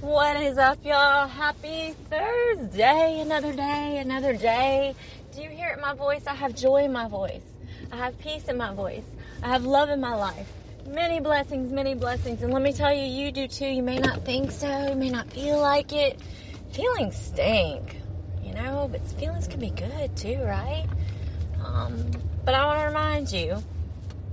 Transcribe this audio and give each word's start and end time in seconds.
What 0.00 0.38
is 0.38 0.56
up, 0.56 0.78
y'all? 0.82 1.28
Happy 1.28 1.92
Thursday. 2.08 3.20
Another 3.20 3.52
day, 3.52 3.98
another 3.98 4.34
day. 4.34 4.94
Do 5.34 5.42
you 5.42 5.50
hear 5.50 5.70
it 5.70 5.76
in 5.76 5.82
my 5.82 5.94
voice? 5.94 6.22
I 6.26 6.34
have 6.34 6.54
joy 6.54 6.84
in 6.84 6.92
my 6.94 7.08
voice. 7.08 7.44
I 7.92 7.96
have 7.96 8.18
peace 8.18 8.48
in 8.48 8.56
my 8.56 8.72
voice. 8.74 9.04
I 9.42 9.50
have 9.50 9.64
love 9.64 9.90
in 9.90 10.00
my 10.00 10.14
life. 10.14 10.50
Many 10.86 11.20
blessings, 11.20 11.70
many 11.70 11.96
blessings. 11.96 12.42
And 12.42 12.50
let 12.50 12.62
me 12.62 12.72
tell 12.72 12.94
you, 12.94 13.02
you 13.04 13.32
do 13.32 13.48
too. 13.48 13.66
You 13.66 13.82
may 13.82 13.98
not 13.98 14.24
think 14.24 14.52
so. 14.52 14.88
You 14.88 14.96
may 14.96 15.10
not 15.10 15.30
feel 15.34 15.60
like 15.60 15.92
it. 15.92 16.18
Feelings 16.70 17.18
stink, 17.18 17.94
you 18.40 18.54
know, 18.54 18.88
but 18.90 19.06
feelings 19.06 19.48
can 19.48 19.60
be 19.60 19.70
good 19.70 20.16
too, 20.16 20.42
right? 20.44 20.86
Um, 21.62 22.12
but 22.46 22.54
I 22.54 22.64
want 22.64 22.80
to 22.80 22.86
remind 22.86 23.32
you, 23.32 23.64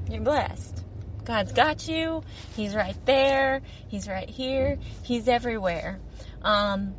you're 0.10 0.22
blessed. 0.22 0.87
God's 1.28 1.52
got 1.52 1.90
you. 1.90 2.24
He's 2.56 2.74
right 2.74 2.96
there. 3.04 3.62
He's 3.90 4.08
right 4.08 4.30
here. 4.30 4.78
He's 5.04 5.28
everywhere. 5.28 6.00
Um, 6.42 6.96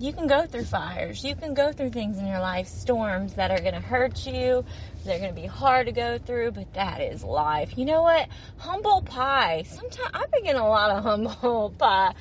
you 0.00 0.12
can 0.12 0.26
go 0.26 0.48
through 0.48 0.64
fires. 0.64 1.22
You 1.22 1.36
can 1.36 1.54
go 1.54 1.72
through 1.72 1.90
things 1.90 2.18
in 2.18 2.26
your 2.26 2.40
life, 2.40 2.66
storms 2.66 3.34
that 3.34 3.52
are 3.52 3.60
going 3.60 3.74
to 3.74 3.80
hurt 3.80 4.26
you. 4.26 4.64
They're 5.04 5.20
going 5.20 5.32
to 5.32 5.40
be 5.40 5.46
hard 5.46 5.86
to 5.86 5.92
go 5.92 6.18
through, 6.18 6.52
but 6.52 6.72
that 6.72 7.00
is 7.00 7.22
life. 7.22 7.78
You 7.78 7.84
know 7.84 8.02
what? 8.02 8.28
Humble 8.56 9.02
pie. 9.02 9.62
Sometimes 9.62 10.10
I've 10.12 10.32
been 10.32 10.44
getting 10.44 10.60
a 10.60 10.68
lot 10.68 10.90
of 10.90 11.04
humble 11.38 11.72
pie 11.78 12.14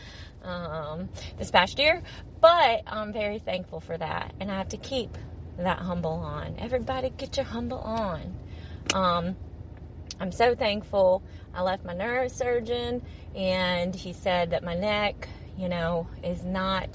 um, 0.44 1.10
this 1.38 1.50
past 1.50 1.80
year, 1.80 2.04
but 2.40 2.84
I'm 2.86 3.14
very 3.14 3.40
thankful 3.40 3.80
for 3.80 3.98
that, 3.98 4.32
and 4.40 4.52
I 4.52 4.60
have 4.60 4.70
to 4.70 4.78
keep 4.78 5.18
that 5.58 5.80
humble 5.80 6.12
on. 6.12 6.58
Everybody, 6.60 7.12
get 7.18 7.38
your 7.38 7.48
humble 7.48 7.80
on. 7.80 8.36
Um, 8.94 9.36
I'm 10.20 10.32
so 10.32 10.56
thankful. 10.56 11.24
I 11.54 11.62
left 11.62 11.86
my 11.86 11.94
neurosurgeon 11.94 13.02
and 13.36 13.94
he 13.96 14.14
said 14.14 14.52
that 14.52 14.64
my 14.64 14.76
neck, 14.76 15.28
you 15.58 15.70
know, 15.70 16.08
is 16.24 16.44
not 16.44 16.90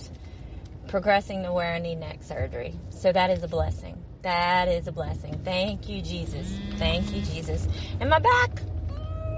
progressing 0.88 1.42
to 1.44 1.52
where 1.52 1.72
I 1.72 1.78
need 1.78 1.96
neck 1.96 2.22
surgery. 2.22 2.74
So 2.90 3.12
that 3.12 3.30
is 3.30 3.42
a 3.42 3.48
blessing. 3.48 4.02
That 4.22 4.68
is 4.68 4.86
a 4.86 4.92
blessing. 4.92 5.40
Thank 5.44 5.88
you, 5.88 6.02
Jesus. 6.02 6.58
Thank 6.76 7.14
you, 7.14 7.22
Jesus. 7.22 7.66
And 8.00 8.10
my 8.10 8.18
back 8.18 8.62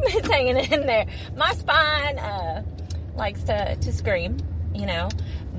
is 0.08 0.30
hanging 0.30 0.58
in 0.58 0.86
there. 0.86 1.06
My 1.36 1.52
spine 1.52 2.18
uh, 2.18 2.62
likes 3.14 3.44
to, 3.44 3.76
to 3.76 3.92
scream, 3.92 4.38
you 4.74 4.86
know, 4.86 5.08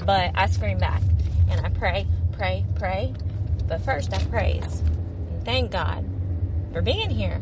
but 0.05 0.31
I 0.35 0.47
scream 0.47 0.77
back 0.79 1.03
and 1.49 1.65
I 1.65 1.69
pray, 1.69 2.07
pray, 2.31 2.65
pray. 2.75 3.13
But 3.67 3.81
first 3.81 4.13
I 4.13 4.19
praise. 4.19 4.83
And 5.29 5.43
thank 5.43 5.71
God 5.71 6.09
for 6.71 6.81
being 6.81 7.09
here. 7.09 7.41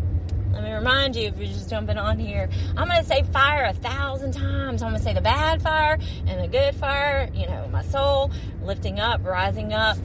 Let 0.54 0.64
me 0.64 0.72
remind 0.72 1.16
you, 1.16 1.28
if 1.28 1.38
you're 1.38 1.48
just 1.48 1.70
jumping 1.70 1.98
on 1.98 2.20
here, 2.20 2.50
I'm 2.76 2.88
going 2.88 3.00
to 3.00 3.06
say 3.08 3.24
fire 3.24 3.66
a 3.66 3.74
thousand 3.74 4.34
times. 4.34 4.82
I'm 4.82 4.90
going 4.90 5.00
to 5.00 5.04
say 5.04 5.14
the 5.14 5.22
bad 5.22 5.62
fire 5.62 5.98
and 6.28 6.42
the 6.42 6.48
good 6.48 6.76
fire, 6.76 7.30
you 7.34 7.48
know, 7.48 7.68
my 7.70 7.84
soul 7.84 8.32
lifting 8.62 9.00
up, 9.00 9.26
rising 9.26 9.74
up 9.74 9.98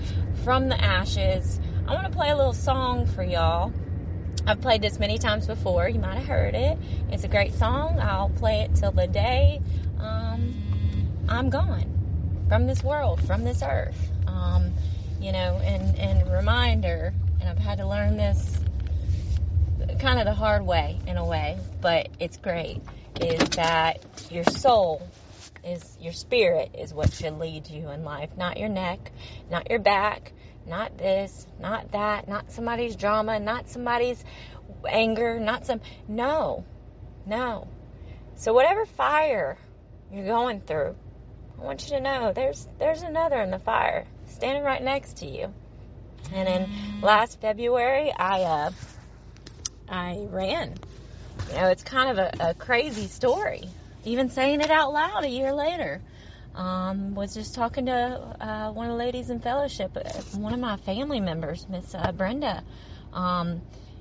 from 0.45 0.69
the 0.69 0.83
ashes. 0.83 1.61
I 1.87 1.95
want 1.95 2.05
to 2.07 2.13
play 2.13 2.31
a 2.31 2.37
little 2.37 2.53
song 2.53 3.07
for 3.07 3.23
y'all. 3.23 3.73
I've 4.47 4.61
played 4.61 4.83
this 4.83 5.01
many 5.01 5.19
times 5.19 5.47
before. 5.47 5.89
You 5.89 5.99
might 5.99 6.19
have 6.19 6.27
heard 6.27 6.55
it. 6.55 6.79
It's 7.11 7.25
a 7.25 7.29
great 7.29 7.55
song. 7.55 7.99
I'll 7.99 8.31
play 8.31 8.61
it 8.61 8.77
till 8.77 8.93
the 8.93 9.09
day 9.09 9.61
um, 9.99 10.55
I'm 11.29 11.51
gone 11.51 12.45
from 12.49 12.67
this 12.67 12.83
world, 12.83 13.21
from 13.21 13.45
this 13.45 13.63
earth. 13.63 14.13
Um, 14.27 14.73
you 15.21 15.33
know, 15.33 15.61
and, 15.65 15.99
and 15.99 16.31
reminder, 16.31 17.13
and 17.41 17.49
I've 17.49 17.59
had 17.59 17.79
to 17.79 17.87
learn 17.87 18.17
this 18.17 18.61
kind 19.99 20.19
of 20.19 20.27
the 20.27 20.35
hard 20.35 20.65
way 20.65 20.99
in 21.07 21.17
a 21.17 21.25
way, 21.25 21.59
but 21.81 22.09
it's 22.21 22.37
great, 22.37 22.81
is 23.21 23.41
that 23.51 24.05
your 24.31 24.45
soul 24.45 25.09
is 25.65 25.97
your 26.01 26.13
spirit 26.13 26.71
is 26.79 26.95
what 26.95 27.13
should 27.13 27.39
lead 27.39 27.69
you 27.69 27.89
in 27.91 28.05
life, 28.05 28.31
not 28.37 28.59
your 28.59 28.69
neck, 28.69 29.11
not 29.51 29.71
your 29.71 29.81
back, 29.81 30.33
not 30.67 30.97
this, 30.99 31.47
not 31.59 31.93
that, 31.93 32.29
not 32.29 32.53
somebody's 32.53 32.97
drama, 32.97 33.41
not 33.41 33.69
somebody's 33.69 34.23
anger, 34.89 35.41
not 35.41 35.67
some 35.67 35.81
no. 36.09 36.65
No. 37.25 37.69
So 38.37 38.53
whatever 38.53 38.87
fire 38.87 39.59
you're 40.13 40.27
going 40.27 40.61
through, 40.61 40.95
I 41.59 41.65
want 41.65 41.89
you 41.89 41.97
to 41.97 42.03
know 42.03 42.33
there's 42.33 42.69
there's 42.79 43.03
another 43.03 43.41
in 43.41 43.51
the 43.51 43.59
fire 43.59 44.07
standing 44.27 44.63
right 44.63 44.83
next 44.83 45.19
to 45.19 45.27
you. 45.27 45.53
And 46.33 46.49
in 46.49 47.01
last 47.01 47.41
February, 47.41 48.13
I 48.13 48.43
uh, 48.43 48.71
I 49.89 50.27
ran. 50.31 50.75
You 51.49 51.55
know, 51.55 51.69
it's 51.69 51.83
kind 51.83 52.11
of 52.11 52.19
a, 52.19 52.51
a 52.51 52.55
crazy 52.55 53.07
story. 53.09 53.63
Even 54.05 54.31
saying 54.31 54.61
it 54.61 54.71
out 54.71 54.93
loud 54.93 55.25
a 55.25 55.29
year 55.29 55.53
later. 55.53 56.01
Um, 56.55 57.15
was 57.15 57.35
just 57.35 57.55
talking 57.55 57.87
to 57.87 57.93
uh, 58.41 58.73
one 58.73 58.87
of 58.87 58.93
the 58.93 58.99
ladies 58.99 59.29
in 59.29 59.41
fellowship, 59.41 59.95
uh, 59.97 60.23
one 60.39 60.55
of 60.55 60.61
my 60.61 60.77
family 60.79 61.21
members, 61.21 61.67
Miss 61.69 61.95
uh, 61.95 62.13
Brenda, 62.13 62.65
um, 63.13 63.61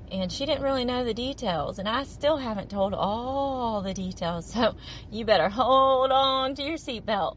and 0.10 0.32
she 0.32 0.46
didn't 0.46 0.64
really 0.64 0.86
know 0.86 1.04
the 1.04 1.14
details, 1.14 1.80
and 1.80 1.90
I 1.90 2.04
still 2.06 2.38
haven't 2.38 2.70
told 2.70 2.94
all 2.94 3.82
the 3.82 3.94
details. 3.94 4.46
So 4.56 4.74
you 5.12 5.26
better 5.26 5.50
hold 5.50 6.12
on 6.12 6.56
to 6.56 6.64
your 6.64 6.78
seatbelt. 6.78 7.36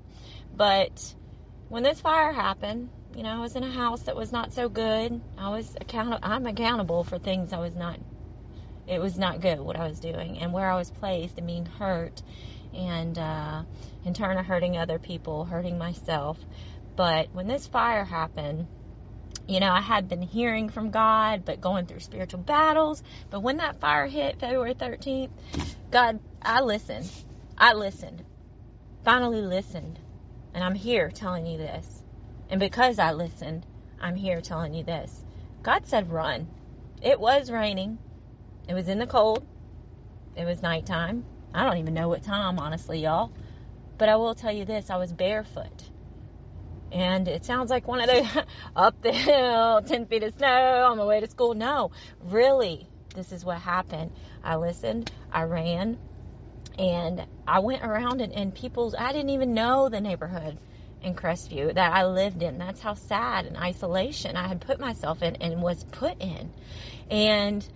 But 0.54 1.14
when 1.68 1.82
this 1.82 2.00
fire 2.00 2.32
happened, 2.32 2.88
you 3.16 3.24
know, 3.24 3.30
I 3.30 3.40
was 3.40 3.56
in 3.56 3.64
a 3.64 3.72
house 3.72 4.02
that 4.02 4.16
was 4.16 4.30
not 4.30 4.52
so 4.52 4.68
good. 4.68 5.20
I 5.36 5.48
was 5.50 5.74
account- 5.80 6.20
I'm 6.22 6.46
accountable 6.46 7.02
for 7.02 7.18
things 7.18 7.52
I 7.52 7.58
was 7.58 7.74
not 7.74 7.98
it 8.88 9.00
was 9.00 9.18
not 9.18 9.40
good 9.40 9.60
what 9.60 9.76
I 9.76 9.86
was 9.86 10.00
doing 10.00 10.38
and 10.38 10.52
where 10.52 10.70
I 10.70 10.76
was 10.76 10.90
placed. 10.90 11.38
and 11.38 11.46
being 11.46 11.66
hurt 11.66 12.22
and 12.72 13.18
uh, 13.18 13.62
in 14.04 14.14
turn 14.14 14.36
hurting 14.38 14.76
other 14.76 14.98
people, 14.98 15.44
hurting 15.44 15.78
myself. 15.78 16.38
But 16.96 17.28
when 17.32 17.46
this 17.46 17.66
fire 17.66 18.04
happened, 18.04 18.66
you 19.46 19.60
know, 19.60 19.70
I 19.70 19.80
had 19.80 20.08
been 20.08 20.22
hearing 20.22 20.68
from 20.68 20.90
God, 20.90 21.44
but 21.44 21.60
going 21.60 21.86
through 21.86 22.00
spiritual 22.00 22.40
battles. 22.40 23.02
But 23.30 23.40
when 23.40 23.58
that 23.58 23.80
fire 23.80 24.06
hit 24.06 24.38
February 24.38 24.74
13th, 24.74 25.30
God, 25.90 26.20
I 26.42 26.60
listened. 26.60 27.10
I 27.56 27.74
listened. 27.74 28.24
Finally 29.04 29.42
listened. 29.42 29.98
And 30.54 30.64
I'm 30.64 30.74
here 30.74 31.10
telling 31.10 31.46
you 31.46 31.58
this. 31.58 32.02
And 32.50 32.60
because 32.60 32.98
I 32.98 33.12
listened, 33.12 33.64
I'm 34.00 34.16
here 34.16 34.40
telling 34.40 34.74
you 34.74 34.82
this. 34.84 35.24
God 35.62 35.86
said 35.86 36.10
run. 36.10 36.48
It 37.00 37.20
was 37.20 37.50
raining. 37.50 37.98
It 38.68 38.74
was 38.74 38.88
in 38.88 38.98
the 38.98 39.06
cold. 39.06 39.42
It 40.36 40.44
was 40.44 40.62
nighttime. 40.62 41.24
I 41.54 41.64
don't 41.64 41.78
even 41.78 41.94
know 41.94 42.08
what 42.08 42.22
time, 42.22 42.58
honestly, 42.58 43.00
y'all. 43.00 43.32
But 43.96 44.10
I 44.10 44.16
will 44.16 44.34
tell 44.34 44.52
you 44.52 44.64
this 44.64 44.90
I 44.90 44.96
was 44.96 45.12
barefoot. 45.12 45.90
And 46.92 47.28
it 47.28 47.44
sounds 47.44 47.70
like 47.70 47.88
one 47.88 48.00
of 48.00 48.08
those 48.08 48.44
up 48.76 48.94
the 49.02 49.12
hill, 49.12 49.82
10 49.86 50.06
feet 50.06 50.22
of 50.22 50.34
snow 50.36 50.84
on 50.90 50.98
my 50.98 51.04
way 51.04 51.20
to 51.20 51.28
school. 51.28 51.54
No, 51.54 51.90
really, 52.20 52.88
this 53.14 53.32
is 53.32 53.44
what 53.44 53.58
happened. 53.58 54.10
I 54.44 54.56
listened, 54.56 55.10
I 55.32 55.42
ran, 55.42 55.98
and 56.78 57.26
I 57.46 57.60
went 57.60 57.82
around 57.82 58.20
and, 58.20 58.32
and 58.32 58.54
people's, 58.54 58.94
I 58.94 59.12
didn't 59.12 59.30
even 59.30 59.54
know 59.54 59.88
the 59.88 60.00
neighborhood 60.00 60.58
in 61.02 61.14
Crestview 61.14 61.74
that 61.74 61.92
I 61.92 62.06
lived 62.06 62.42
in. 62.42 62.58
That's 62.58 62.80
how 62.80 62.94
sad 62.94 63.46
and 63.46 63.56
isolation 63.56 64.36
I 64.36 64.48
had 64.48 64.60
put 64.60 64.80
myself 64.80 65.22
in 65.22 65.36
and 65.36 65.62
was 65.62 65.82
put 65.84 66.16
in. 66.20 66.52
And 67.10 67.66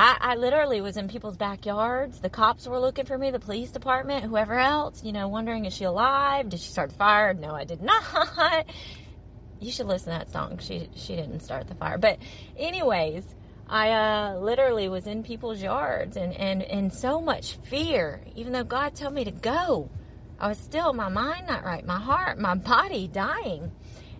I, 0.00 0.16
I 0.18 0.34
literally 0.36 0.80
was 0.80 0.96
in 0.96 1.08
people's 1.08 1.36
backyards. 1.36 2.20
The 2.20 2.30
cops 2.30 2.66
were 2.66 2.80
looking 2.80 3.04
for 3.04 3.18
me, 3.18 3.32
the 3.32 3.38
police 3.38 3.70
department, 3.70 4.24
whoever 4.24 4.54
else, 4.54 5.04
you 5.04 5.12
know, 5.12 5.28
wondering 5.28 5.66
is 5.66 5.74
she 5.74 5.84
alive? 5.84 6.48
Did 6.48 6.60
she 6.60 6.70
start 6.70 6.88
the 6.88 6.96
fire? 6.96 7.34
No, 7.34 7.54
I 7.54 7.64
did 7.64 7.82
not. 7.82 8.66
you 9.60 9.70
should 9.70 9.84
listen 9.84 10.14
to 10.14 10.20
that 10.20 10.32
song. 10.32 10.56
She 10.56 10.88
she 10.96 11.16
didn't 11.16 11.40
start 11.40 11.66
the 11.66 11.74
fire. 11.74 11.98
But 11.98 12.18
anyways, 12.56 13.26
I 13.68 13.90
uh, 13.90 14.38
literally 14.38 14.88
was 14.88 15.06
in 15.06 15.22
people's 15.22 15.60
yards 15.60 16.16
and, 16.16 16.32
and, 16.32 16.62
and 16.62 16.94
so 16.94 17.20
much 17.20 17.58
fear, 17.64 18.22
even 18.34 18.54
though 18.54 18.64
God 18.64 18.94
told 18.94 19.12
me 19.12 19.24
to 19.24 19.30
go. 19.32 19.90
I 20.38 20.48
was 20.48 20.58
still, 20.60 20.94
my 20.94 21.10
mind 21.10 21.46
not 21.46 21.66
right, 21.66 21.84
my 21.84 22.00
heart, 22.00 22.38
my 22.38 22.54
body 22.54 23.06
dying, 23.06 23.70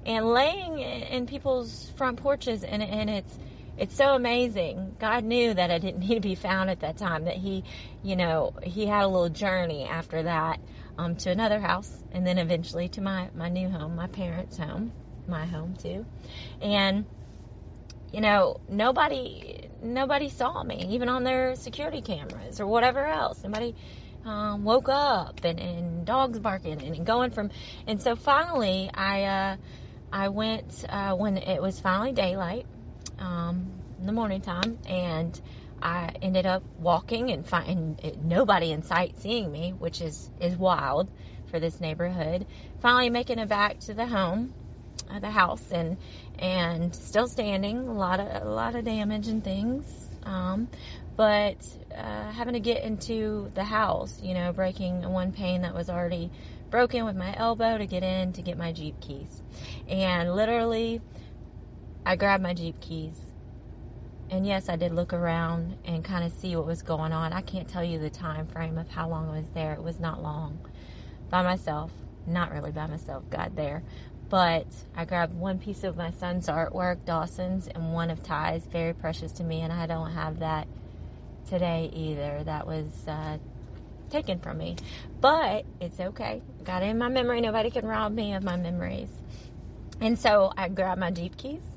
and 0.04 0.26
laying 0.26 0.78
in 0.78 1.26
people's 1.26 1.90
front 1.96 2.18
porches, 2.18 2.64
and, 2.64 2.82
and 2.82 3.08
it's, 3.08 3.38
it's 3.80 3.94
so 3.94 4.14
amazing. 4.14 4.94
God 5.00 5.24
knew 5.24 5.54
that 5.54 5.70
I 5.70 5.78
didn't 5.78 6.00
need 6.06 6.16
to 6.16 6.20
be 6.20 6.34
found 6.34 6.70
at 6.70 6.80
that 6.80 6.98
time, 6.98 7.24
that 7.24 7.36
He, 7.36 7.64
you 8.04 8.14
know, 8.14 8.52
He 8.62 8.86
had 8.86 9.04
a 9.04 9.08
little 9.08 9.30
journey 9.30 9.86
after 9.86 10.22
that 10.22 10.60
um, 10.98 11.16
to 11.16 11.30
another 11.30 11.58
house, 11.58 11.90
and 12.12 12.26
then 12.26 12.38
eventually 12.38 12.88
to 12.90 13.00
my, 13.00 13.30
my 13.34 13.48
new 13.48 13.68
home, 13.70 13.96
my 13.96 14.06
parents' 14.06 14.58
home, 14.58 14.92
my 15.26 15.46
home 15.46 15.74
too. 15.82 16.04
And, 16.60 17.06
you 18.12 18.20
know, 18.20 18.58
nobody, 18.68 19.70
nobody 19.82 20.28
saw 20.28 20.62
me, 20.62 20.88
even 20.90 21.08
on 21.08 21.24
their 21.24 21.56
security 21.56 22.02
cameras 22.02 22.60
or 22.60 22.66
whatever 22.66 23.06
else. 23.06 23.42
Nobody, 23.42 23.74
um, 24.26 24.64
woke 24.64 24.90
up 24.90 25.40
and, 25.44 25.58
and 25.58 26.04
dogs 26.04 26.38
barking 26.38 26.82
and, 26.82 27.06
going 27.06 27.30
from, 27.30 27.50
and 27.86 28.02
so 28.02 28.14
finally 28.14 28.90
I, 28.92 29.24
uh, 29.24 29.56
I 30.12 30.28
went, 30.28 30.84
uh, 30.86 31.14
when 31.14 31.38
it 31.38 31.62
was 31.62 31.80
finally 31.80 32.12
daylight, 32.12 32.66
um, 33.20 33.84
in 33.98 34.06
the 34.06 34.12
morning 34.12 34.42
time 34.42 34.78
and 34.88 35.40
I 35.82 36.12
ended 36.22 36.46
up 36.46 36.64
walking 36.78 37.30
and 37.30 37.46
find 37.46 38.00
nobody 38.22 38.72
in 38.72 38.82
sight 38.82 39.16
seeing 39.18 39.52
me, 39.52 39.72
which 39.78 40.02
is 40.02 40.30
is 40.40 40.56
wild 40.56 41.10
for 41.46 41.60
this 41.60 41.80
neighborhood. 41.80 42.46
Finally 42.80 43.10
making 43.10 43.38
it 43.38 43.48
back 43.48 43.80
to 43.80 43.94
the 43.94 44.06
home, 44.06 44.52
uh, 45.10 45.20
the 45.20 45.30
house, 45.30 45.72
and 45.72 45.98
and 46.38 46.94
still 46.94 47.28
standing. 47.28 47.88
A 47.88 47.92
lot 47.94 48.20
of 48.20 48.42
a 48.42 48.46
lot 48.50 48.74
of 48.74 48.84
damage 48.84 49.28
and 49.28 49.44
things, 49.44 49.84
um, 50.24 50.68
but 51.16 51.58
uh, 51.96 52.32
having 52.32 52.54
to 52.54 52.60
get 52.60 52.84
into 52.84 53.50
the 53.54 53.64
house, 53.64 54.20
you 54.22 54.34
know, 54.34 54.52
breaking 54.52 55.02
one 55.12 55.32
pane 55.32 55.62
that 55.62 55.74
was 55.74 55.90
already 55.90 56.32
broken 56.70 57.04
with 57.06 57.16
my 57.16 57.34
elbow 57.36 57.78
to 57.78 57.86
get 57.86 58.02
in 58.02 58.32
to 58.34 58.42
get 58.42 58.58
my 58.58 58.72
Jeep 58.72 59.00
keys, 59.00 59.42
and 59.88 60.34
literally, 60.34 61.00
I 62.04 62.16
grabbed 62.16 62.42
my 62.42 62.54
Jeep 62.54 62.80
keys 62.80 63.20
and 64.30 64.46
yes, 64.46 64.68
I 64.68 64.76
did 64.76 64.92
look 64.92 65.12
around 65.12 65.76
and 65.84 66.04
kind 66.04 66.24
of 66.24 66.32
see 66.32 66.54
what 66.54 66.66
was 66.66 66.82
going 66.82 67.12
on. 67.12 67.32
I 67.32 67.40
can't 67.40 67.66
tell 67.66 67.82
you 67.82 67.98
the 67.98 68.10
time 68.10 68.46
frame 68.46 68.78
of 68.78 68.88
how 68.88 69.08
long 69.08 69.28
I 69.28 69.38
was 69.40 69.48
there. 69.54 69.72
It 69.72 69.82
was 69.82 69.98
not 69.98 70.22
long. 70.22 70.60
By 71.30 71.42
myself. 71.42 71.92
Not 72.26 72.52
really 72.52 72.70
by 72.70 72.86
myself, 72.86 73.24
God 73.30 73.56
there. 73.56 73.82
But 74.28 74.68
I 74.94 75.04
grabbed 75.04 75.34
one 75.34 75.58
piece 75.58 75.82
of 75.82 75.96
my 75.96 76.12
son's 76.12 76.46
artwork, 76.46 76.98
Dawson's, 77.04 77.66
and 77.66 77.92
one 77.92 78.10
of 78.10 78.22
Ty's, 78.22 78.64
very 78.70 78.94
precious 78.94 79.32
to 79.32 79.44
me, 79.44 79.62
and 79.62 79.72
I 79.72 79.86
don't 79.86 80.12
have 80.12 80.38
that 80.38 80.68
today 81.48 81.90
either. 81.92 82.44
That 82.44 82.68
was 82.68 82.92
uh, 83.08 83.38
taken 84.10 84.38
from 84.38 84.58
me. 84.58 84.76
But 85.20 85.64
it's 85.80 85.98
okay. 85.98 86.42
Got 86.62 86.84
it 86.84 86.90
in 86.90 86.98
my 86.98 87.08
memory. 87.08 87.40
Nobody 87.40 87.70
can 87.70 87.86
rob 87.86 88.12
me 88.12 88.34
of 88.34 88.44
my 88.44 88.56
memories. 88.56 89.10
And 90.00 90.16
so 90.16 90.52
I 90.56 90.68
grabbed 90.68 91.00
my 91.00 91.10
Jeep 91.10 91.36
keys 91.36 91.69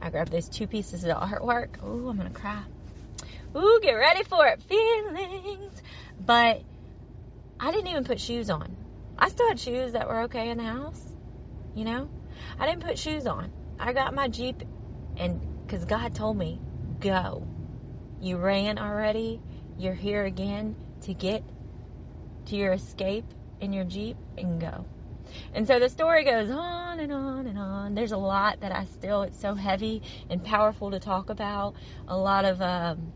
I 0.00 0.10
grabbed 0.10 0.32
those 0.32 0.48
two 0.48 0.66
pieces 0.66 1.04
of 1.04 1.16
artwork. 1.16 1.82
Ooh, 1.84 2.08
I'm 2.08 2.16
gonna 2.16 2.30
cry. 2.30 2.62
Ooh, 3.56 3.80
get 3.82 3.92
ready 3.92 4.22
for 4.24 4.46
it. 4.46 4.62
Feelings. 4.62 5.82
But 6.24 6.62
I 7.58 7.72
didn't 7.72 7.88
even 7.88 8.04
put 8.04 8.20
shoes 8.20 8.50
on. 8.50 8.76
I 9.18 9.28
still 9.28 9.48
had 9.48 9.60
shoes 9.60 9.92
that 9.92 10.08
were 10.08 10.22
okay 10.22 10.50
in 10.50 10.58
the 10.58 10.64
house. 10.64 11.04
You 11.74 11.84
know? 11.84 12.08
I 12.58 12.66
didn't 12.66 12.82
put 12.82 12.98
shoes 12.98 13.26
on. 13.26 13.50
I 13.78 13.92
got 13.92 14.14
my 14.14 14.28
Jeep 14.28 14.62
and 15.18 15.40
because 15.66 15.84
God 15.84 16.14
told 16.14 16.36
me, 16.36 16.60
go. 17.00 17.46
You 18.20 18.36
ran 18.38 18.78
already. 18.78 19.40
You're 19.78 19.94
here 19.94 20.24
again 20.24 20.74
to 21.02 21.14
get 21.14 21.42
to 22.46 22.56
your 22.56 22.72
escape 22.72 23.24
in 23.60 23.72
your 23.72 23.84
Jeep 23.84 24.16
and 24.36 24.60
go. 24.60 24.84
And 25.54 25.66
so 25.66 25.78
the 25.78 25.88
story 25.88 26.24
goes 26.24 26.50
on 26.50 27.00
and 27.00 27.12
on 27.12 27.46
and 27.46 27.58
on. 27.58 27.94
There's 27.94 28.12
a 28.12 28.18
lot 28.18 28.60
that 28.60 28.72
I 28.72 28.84
still, 28.86 29.22
it's 29.22 29.40
so 29.40 29.54
heavy 29.54 30.02
and 30.28 30.42
powerful 30.44 30.90
to 30.90 31.00
talk 31.00 31.30
about. 31.30 31.74
A 32.08 32.16
lot 32.16 32.44
of 32.44 32.60
um, 32.60 33.12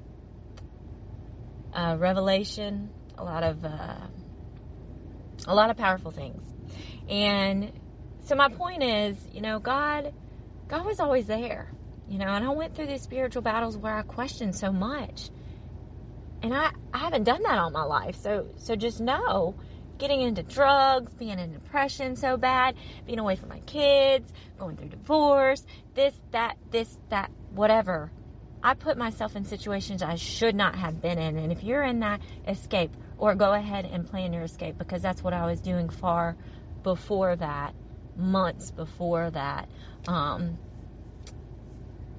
uh, 1.73 1.97
revelation, 1.99 2.91
a 3.19 3.25
lot 3.25 3.43
of 3.43 3.65
uh, 3.65 4.07
a 5.47 5.55
lot 5.55 5.71
of 5.71 5.77
powerful 5.77 6.11
things. 6.11 6.43
And 7.09 7.73
so 8.25 8.35
my 8.35 8.49
point 8.49 8.83
is, 8.83 9.17
you 9.33 9.41
know, 9.41 9.59
God, 9.59 10.13
God 10.69 10.87
was 10.87 11.01
always 11.01 11.27
there, 11.27 11.69
you 12.09 12.19
know. 12.19 12.29
And 12.29 12.45
I 12.45 12.51
went 12.51 12.75
through 12.75 12.87
these 12.87 13.03
spiritual 13.03 13.43
battles 13.43 13.77
where 13.77 13.95
I 13.95 14.03
questioned 14.03 14.57
so 14.57 14.73
much, 14.73 15.31
and 16.43 16.55
I 16.55 16.71
I 16.93 16.99
haven't 16.99 17.25
done 17.25 17.43
that 17.43 17.59
all 17.59 17.71
my 17.71 17.85
life. 17.85 18.17
So 18.21 18.47
so 18.59 18.77
just 18.77 19.01
know 19.01 19.57
getting 19.99 20.21
into 20.21 20.43
drugs, 20.43 21.13
being 21.15 21.39
in 21.39 21.53
depression 21.53 22.17
so 22.17 22.37
bad, 22.37 22.75
being 23.07 23.19
away 23.19 23.37
from 23.37 23.49
my 23.49 23.61
kids, 23.61 24.33
going 24.59 24.77
through 24.77 24.89
divorce, 24.89 25.65
this, 25.95 26.15
that, 26.33 26.57
this, 26.71 26.99
that, 27.11 27.31
whatever. 27.51 28.11
I 28.63 28.75
put 28.75 28.97
myself 28.97 29.37
in 29.37 29.45
situations 29.45 30.03
I 30.03 30.15
should 30.15 30.55
not 30.55 30.75
have 30.75 31.03
been 31.03 31.19
in. 31.19 31.37
And 31.37 31.53
if 31.53 31.63
you're 31.63 31.83
in 31.83 32.01
that, 32.01 32.21
escape 32.49 32.91
or 33.19 33.35
go 33.35 33.53
ahead 33.53 33.85
and 33.85 34.07
plan 34.09 34.33
your 34.33 34.43
escape 34.43 34.79
because 34.79 35.03
that's 35.03 35.23
what 35.23 35.35
I 35.35 35.47
was 35.47 35.61
doing 35.61 35.89
far 35.89 36.37
before 36.83 37.37
that, 37.37 37.75
months 38.17 38.71
before 38.71 39.31
that. 39.31 39.69
Um, 40.09 40.59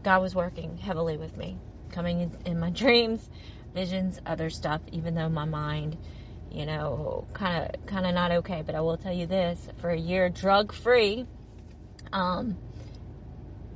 God 0.04 0.22
was 0.22 0.36
working 0.36 0.78
heavily 0.78 1.18
with 1.18 1.36
me, 1.36 1.58
coming 1.92 2.22
in, 2.22 2.38
in 2.46 2.60
my 2.60 2.70
dreams, 2.72 3.28
visions, 3.74 4.20
other 4.26 4.50
stuff, 4.50 4.82
even 4.92 5.16
though 5.16 5.30
my 5.30 5.46
mind 5.46 5.98
you 6.56 6.66
know, 6.66 7.28
kind 7.34 7.66
of 7.66 7.86
kind 7.86 8.06
of 8.06 8.14
not 8.14 8.32
okay. 8.32 8.64
But 8.66 8.76
I 8.76 8.82
will 8.82 8.98
tell 8.98 9.14
you 9.14 9.28
this: 9.28 9.70
for 9.78 9.90
a 9.90 9.98
year 9.98 10.30
drug 10.30 10.72
free, 10.72 11.28
um, 12.14 12.58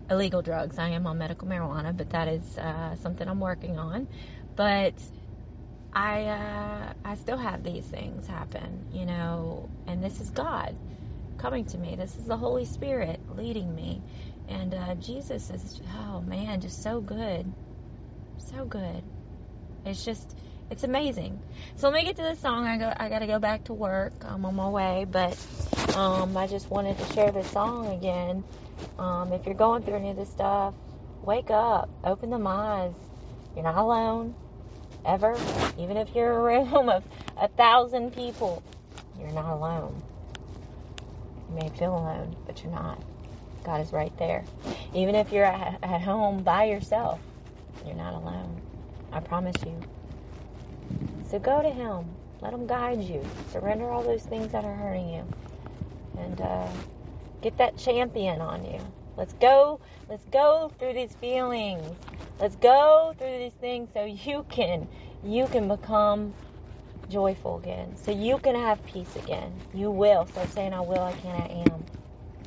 illegal 0.10 0.42
drugs. 0.42 0.80
I 0.80 0.90
am 0.90 1.06
on 1.06 1.18
medical 1.18 1.48
marijuana, 1.48 1.96
but 1.96 2.10
that 2.12 2.30
is 2.30 2.58
uh, 2.58 2.96
something 2.96 3.28
I'm 3.28 3.42
working 3.42 3.78
on. 3.78 4.08
But 4.56 4.96
I 5.94 6.26
uh, 6.26 6.94
I 7.04 7.16
still 7.16 7.38
have 7.38 7.64
these 7.64 7.86
things 7.86 8.26
happen, 8.28 8.86
you 8.92 9.06
know, 9.06 9.70
and 9.86 10.02
this 10.02 10.22
is 10.22 10.30
God 10.30 10.78
coming 11.38 11.66
to 11.66 11.78
me. 11.78 11.98
This 11.98 12.18
is 12.18 12.26
the 12.26 12.38
Holy 12.38 12.66
Spirit 12.66 13.20
leading 13.36 13.76
me, 13.76 14.04
and 14.48 14.74
uh, 14.74 14.96
Jesus 14.96 15.50
is 15.50 15.82
oh 15.98 16.22
man, 16.22 16.62
just 16.62 16.82
so 16.82 17.02
good, 17.02 17.52
so 18.38 18.66
good. 18.66 19.04
It's 19.86 20.06
just 20.06 20.36
it's 20.70 20.84
amazing. 20.84 21.40
So 21.76 21.90
let 21.90 21.96
me 21.96 22.04
get 22.04 22.16
to 22.18 22.22
this 22.22 22.40
song. 22.40 22.66
I 22.66 22.78
go. 22.78 22.94
I 22.96 23.10
got 23.10 23.20
to 23.20 23.28
go 23.28 23.40
back 23.40 23.66
to 23.66 23.74
work. 23.74 24.14
I'm 24.22 24.46
on 24.46 24.56
my 24.56 24.70
way, 24.70 25.06
but 25.10 25.38
um, 25.96 26.38
I 26.38 26.48
just 26.48 26.70
wanted 26.70 26.98
to 26.98 27.06
share 27.14 27.32
this 27.32 27.50
song 27.50 27.88
again. 27.88 28.44
Um, 28.98 29.34
if 29.34 29.46
you're 29.46 29.56
going 29.56 29.84
through 29.84 29.96
any 29.96 30.12
of 30.12 30.18
this 30.18 30.30
stuff, 30.30 30.74
wake 31.24 31.50
up. 31.50 31.90
Open 32.04 32.30
the 32.30 32.40
eyes. 32.40 32.94
You're 33.56 33.64
not 33.64 33.78
alone, 33.78 34.36
ever. 35.06 35.36
Even 35.78 35.98
if 35.98 36.14
you're 36.16 36.32
a 36.32 36.42
room 36.42 36.90
of 36.90 37.04
a 37.38 37.48
thousand 37.48 38.14
people, 38.14 38.64
you're 39.20 39.32
not 39.32 39.52
alone. 39.54 40.02
You 41.50 41.56
may 41.56 41.70
feel 41.70 41.96
alone, 41.96 42.36
but 42.46 42.64
you're 42.64 42.72
not. 42.72 43.02
God 43.64 43.82
is 43.82 43.92
right 43.92 44.16
there. 44.18 44.46
Even 44.94 45.16
if 45.16 45.32
you're 45.32 45.46
at, 45.46 45.80
at 45.84 46.02
home 46.02 46.44
by 46.44 46.66
yourself, 46.66 47.20
you're 47.86 47.96
not 47.96 48.14
alone. 48.14 48.62
I 49.12 49.20
promise 49.20 49.56
you. 49.66 49.82
So 51.30 51.40
go 51.40 51.62
to 51.62 51.70
Him. 51.70 52.06
Let 52.42 52.54
Him 52.54 52.66
guide 52.66 53.02
you. 53.02 53.24
Surrender 53.52 53.90
all 53.92 54.02
those 54.04 54.24
things 54.24 54.52
that 54.52 54.66
are 54.66 54.76
hurting 54.76 55.10
you. 55.10 55.28
And 56.18 56.42
uh, 56.42 56.68
get 57.42 57.58
that 57.58 57.78
champion 57.78 58.42
on 58.42 58.66
you. 58.66 58.80
Let's 59.16 59.34
go. 59.34 59.80
Let's 60.10 60.26
go 60.32 60.72
through 60.80 60.94
these 60.94 61.14
feelings. 61.16 61.98
Let's 62.40 62.56
go 62.56 63.14
through 63.18 63.38
these 63.38 63.54
things 63.54 63.90
so 63.94 64.06
you 64.06 64.46
can 64.50 64.88
you 65.24 65.48
can 65.48 65.68
become 65.68 66.34
joyful 67.10 67.58
again. 67.60 67.96
So 67.98 68.12
you 68.12 68.40
can 68.40 68.56
have 68.56 68.84
peace 68.86 69.16
again. 69.16 69.54
You 69.74 69.92
will. 69.92 70.26
Start 70.28 70.50
saying 70.54 70.74
I 70.74 70.82
will, 70.82 71.04
I 71.04 71.14
can, 71.14 71.36
I 71.36 71.66
am. 71.74 71.89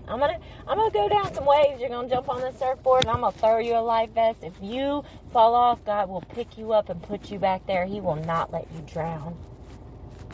I'm 0.09 0.19
gonna 0.19 0.39
I'm 0.67 0.77
gonna 0.77 0.91
go 0.93 1.09
down 1.09 1.33
some 1.35 1.47
waves. 1.47 1.81
You're 1.81 1.91
gonna 1.91 2.09
jump 2.09 2.29
on 2.29 2.41
the 2.41 2.53
surfboard 2.53 3.05
and 3.05 3.11
I'm 3.11 3.21
gonna 3.21 3.33
throw 3.33 3.59
you 3.59 3.77
a 3.77 3.81
life 3.81 4.11
vest. 4.11 4.39
If 4.43 4.55
you 4.61 5.05
fall 5.33 5.55
off, 5.55 5.85
God 5.85 6.09
will 6.09 6.23
pick 6.23 6.59
you 6.59 6.73
up 6.73 6.89
and 6.91 7.03
put 7.03 7.31
you 7.31 7.39
back 7.39 7.67
there. 7.67 7.87
He 7.87 8.01
will 8.01 8.17
not 8.17 8.53
let 8.53 8.67
you 8.73 8.83
drown. 8.87 9.37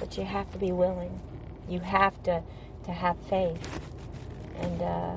But 0.00 0.16
you 0.18 0.24
have 0.24 0.50
to 0.52 0.58
be 0.58 0.72
willing. 0.72 1.20
You 1.68 1.80
have 1.80 2.20
to 2.24 2.42
to 2.84 2.92
have 2.92 3.18
faith. 3.18 3.80
And 4.56 4.82
uh, 4.82 5.16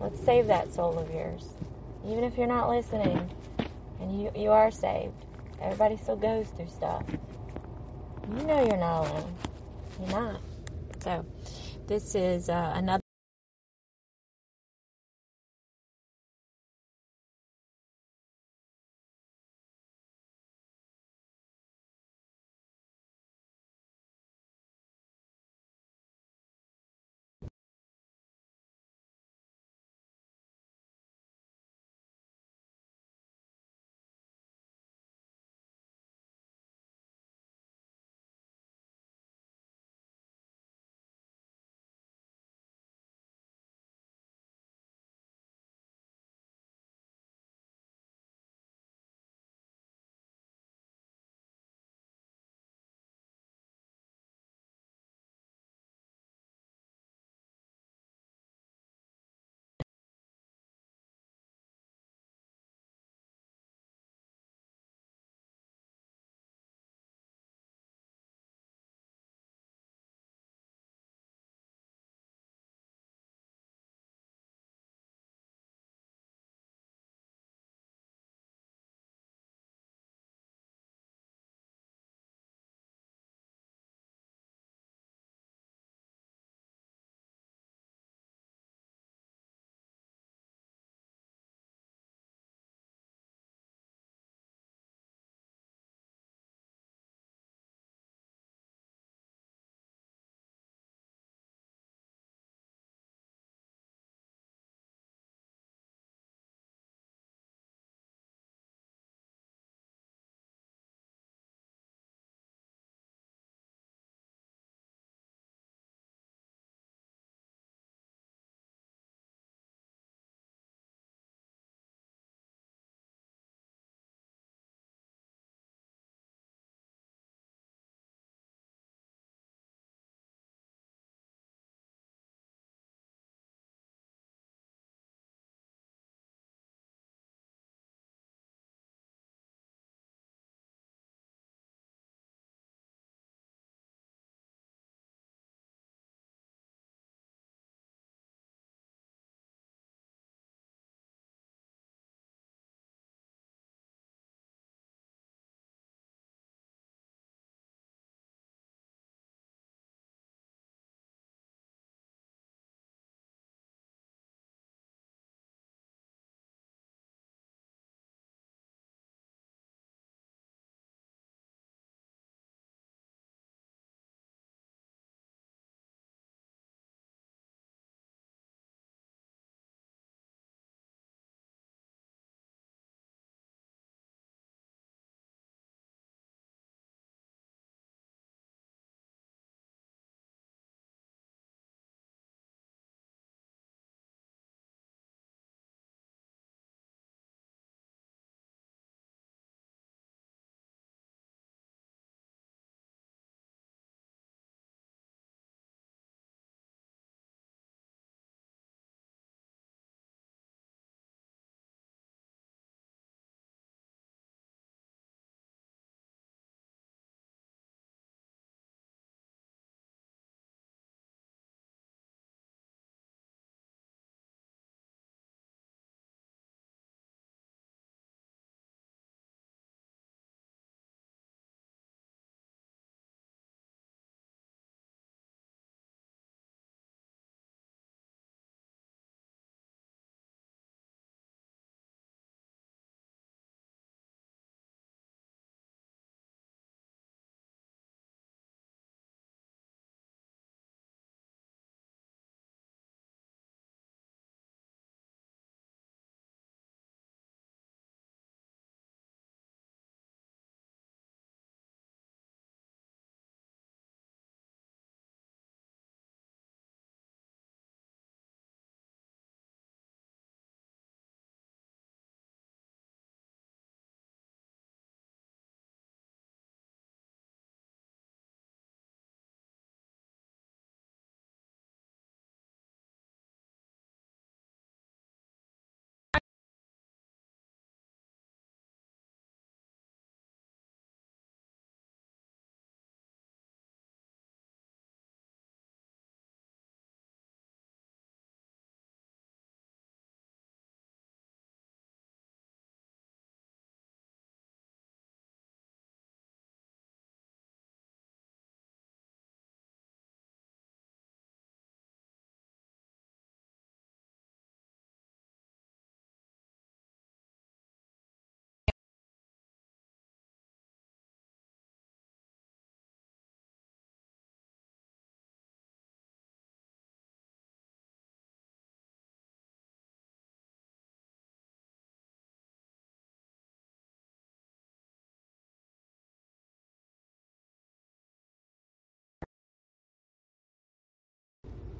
let's 0.00 0.20
save 0.20 0.46
that 0.48 0.72
soul 0.72 0.98
of 0.98 1.10
yours. 1.10 1.44
Even 2.06 2.24
if 2.24 2.38
you're 2.38 2.46
not 2.46 2.68
listening 2.68 3.30
and 4.00 4.20
you, 4.22 4.30
you 4.34 4.50
are 4.50 4.70
saved. 4.70 5.14
Everybody 5.60 5.96
still 5.96 6.16
goes 6.16 6.48
through 6.48 6.68
stuff. 6.68 7.04
You 8.28 8.42
know 8.46 8.66
you're 8.66 8.78
not 8.78 9.06
alone. 9.08 9.34
You're 10.00 10.10
not. 10.10 10.40
So 11.00 11.26
this 11.86 12.14
is 12.14 12.48
uh, 12.48 12.72
another 12.76 13.03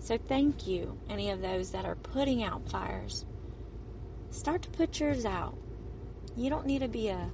So 0.05 0.19
thank 0.19 0.67
you, 0.67 0.99
any 1.09 1.31
of 1.31 1.41
those 1.41 1.71
that 1.71 1.87
are 1.87 1.95
putting 1.95 2.43
out 2.43 2.69
fires. 2.69 3.25
Start 4.33 4.61
to 4.61 4.69
put 4.69 5.01
yours 5.01 5.25
out. 5.25 5.57
You 6.37 6.51
don't 6.51 6.67
need 6.67 6.81
to 6.81 6.89
be 6.89 7.09
a 7.09 7.31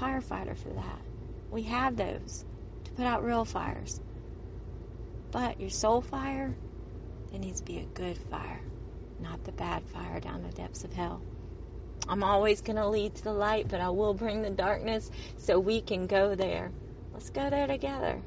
firefighter 0.00 0.56
for 0.56 0.70
that. 0.70 0.98
We 1.52 1.62
have 1.62 1.94
those 1.94 2.44
to 2.84 2.90
put 2.92 3.06
out 3.06 3.22
real 3.22 3.44
fires. 3.44 4.00
But 5.30 5.60
your 5.60 5.70
soul 5.70 6.00
fire, 6.00 6.52
it 7.32 7.38
needs 7.38 7.60
to 7.60 7.66
be 7.66 7.78
a 7.78 7.84
good 7.94 8.18
fire, 8.28 8.60
not 9.20 9.44
the 9.44 9.52
bad 9.52 9.84
fire 9.84 10.18
down 10.18 10.42
the 10.42 10.56
depths 10.56 10.82
of 10.82 10.92
hell. 10.92 11.22
I'm 12.08 12.24
always 12.24 12.60
going 12.60 12.74
to 12.74 12.88
lead 12.88 13.14
to 13.14 13.22
the 13.22 13.32
light, 13.32 13.68
but 13.68 13.80
I 13.80 13.90
will 13.90 14.14
bring 14.14 14.42
the 14.42 14.50
darkness 14.50 15.08
so 15.36 15.60
we 15.60 15.80
can 15.80 16.08
go 16.08 16.34
there. 16.34 16.72
Let's 17.14 17.30
go 17.30 17.48
there 17.50 17.68
together. 17.68 18.20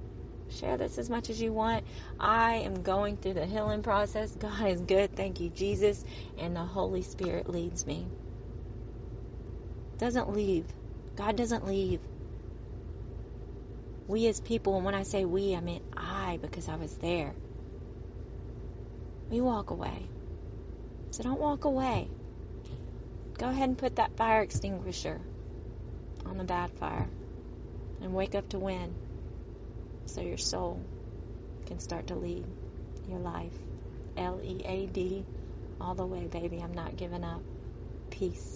Share 0.53 0.77
this 0.77 0.99
as 0.99 1.09
much 1.09 1.29
as 1.29 1.41
you 1.41 1.53
want. 1.53 1.85
I 2.19 2.55
am 2.55 2.83
going 2.83 3.17
through 3.17 3.35
the 3.35 3.47
healing 3.47 3.83
process. 3.83 4.35
God 4.39 4.67
is 4.67 4.81
good. 4.81 5.13
Thank 5.15 5.39
you, 5.41 5.49
Jesus. 5.51 6.03
And 6.37 6.55
the 6.55 6.65
Holy 6.65 7.03
Spirit 7.03 7.49
leads 7.49 7.87
me. 7.87 8.07
Doesn't 9.99 10.31
leave. 10.33 10.67
God 11.17 11.37
doesn't 11.37 11.65
leave. 11.67 12.01
We 14.07 14.27
as 14.27 14.39
people, 14.41 14.75
and 14.77 14.85
when 14.85 14.95
I 14.95 15.03
say 15.03 15.25
we, 15.25 15.55
I 15.55 15.61
mean 15.61 15.81
I 15.97 16.39
because 16.41 16.69
I 16.69 16.75
was 16.75 16.93
there. 16.97 17.35
We 19.29 19.41
walk 19.41 19.71
away. 19.71 20.09
So 21.11 21.23
don't 21.23 21.41
walk 21.41 21.65
away. 21.65 22.09
Go 23.39 23.49
ahead 23.49 23.69
and 23.69 23.77
put 23.77 23.95
that 23.97 24.15
fire 24.17 24.41
extinguisher 24.41 25.21
on 26.25 26.37
the 26.37 26.43
bad 26.45 26.71
fire 26.71 27.11
and 28.01 28.13
wake 28.15 28.35
up 28.35 28.49
to 28.49 28.59
win 28.59 28.95
so 30.05 30.21
your 30.21 30.37
soul 30.37 30.81
can 31.65 31.79
start 31.79 32.07
to 32.07 32.15
lead 32.15 32.45
your 33.07 33.19
life. 33.19 33.57
L 34.17 34.39
E 34.43 34.61
A 34.65 34.87
D, 34.87 35.25
all 35.81 35.95
the 35.95 36.05
way, 36.05 36.27
baby. 36.27 36.59
I'm 36.61 36.73
not 36.73 36.95
giving 36.97 37.23
up. 37.23 37.43
Peace. 38.11 38.51